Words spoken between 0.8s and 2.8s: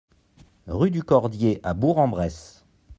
du Cordier à Bourg-en-Bresse